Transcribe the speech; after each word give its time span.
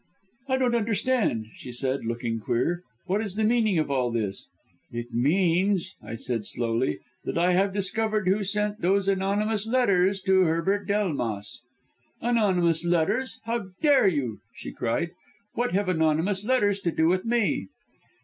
"'I 0.49 0.57
don't 0.57 0.73
understand,' 0.73 1.45
she 1.53 1.71
said 1.71 2.05
looking 2.07 2.39
queer, 2.39 2.81
'what 3.05 3.21
is 3.21 3.35
the 3.35 3.43
meaning 3.43 3.77
of 3.77 3.91
all 3.91 4.09
this?' 4.09 4.47
"'It 4.91 5.13
means,' 5.13 5.93
I 6.01 6.15
said 6.15 6.43
slowly, 6.43 6.97
'that 7.23 7.37
I 7.37 7.53
have 7.53 7.71
discovered 7.71 8.27
who 8.27 8.43
sent 8.43 8.81
those 8.81 9.07
anonymous 9.07 9.67
letters 9.67 10.19
to 10.23 10.45
Herbert 10.45 10.87
Delmas!' 10.87 11.61
"'Anonymous 12.19 12.83
letters! 12.83 13.39
how 13.43 13.67
dare 13.83 14.07
you!' 14.07 14.39
she 14.55 14.71
cried, 14.71 15.11
'what 15.53 15.71
have 15.73 15.87
anonymous 15.87 16.43
letters 16.45 16.79
to 16.79 16.91
do 16.91 17.05
with 17.07 17.23
me?' 17.23 17.67